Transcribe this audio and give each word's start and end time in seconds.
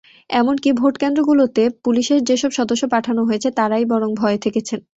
এমনকি 0.31 0.69
ভোটকেন্দ্রগুলোতে 0.73 1.63
পুলিশের 1.83 2.19
যেসব 2.23 2.51
সদস্য 2.51 2.83
পাঠানো 2.91 3.21
হয়েছে, 3.25 3.49
তাঁরাই 3.51 3.85
বরং 3.85 4.09
ভয়ে 4.15 4.39
থেকেছেন। 4.39 4.79